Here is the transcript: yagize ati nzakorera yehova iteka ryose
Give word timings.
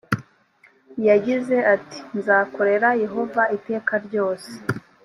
yagize 1.07 1.55
ati 1.73 1.99
nzakorera 2.17 2.89
yehova 3.03 3.43
iteka 3.57 3.93
ryose 4.05 4.51